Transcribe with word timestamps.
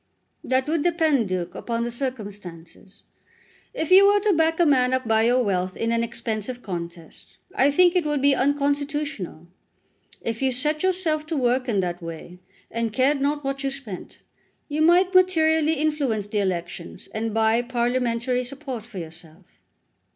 "That 0.43 0.67
would 0.67 0.81
depend, 0.81 1.29
Duke, 1.29 1.53
upon 1.53 1.83
the 1.83 1.91
circumstances. 1.91 3.03
If 3.71 3.91
you 3.91 4.07
were 4.07 4.19
to 4.21 4.33
back 4.33 4.59
a 4.59 4.65
man 4.65 4.95
up 4.95 5.07
by 5.07 5.21
your 5.21 5.43
wealth 5.43 5.77
in 5.77 5.91
an 5.91 6.03
expensive 6.03 6.63
contest, 6.63 7.37
I 7.53 7.69
think 7.69 7.95
it 7.95 8.03
would 8.03 8.19
be 8.19 8.33
unconstitutional. 8.33 9.47
If 10.19 10.41
you 10.41 10.49
set 10.49 10.81
yourself 10.81 11.27
to 11.27 11.37
work 11.37 11.69
in 11.69 11.81
that 11.81 12.01
way, 12.01 12.39
and 12.71 12.91
cared 12.91 13.21
not 13.21 13.43
what 13.43 13.63
you 13.63 13.69
spent, 13.69 14.21
you 14.67 14.81
might 14.81 15.13
materially 15.13 15.73
influence 15.73 16.25
the 16.25 16.39
elections, 16.39 17.07
and 17.13 17.31
buy 17.31 17.61
parliamentary 17.61 18.43
support 18.43 18.87
for 18.87 18.97
yourself." 18.97 19.61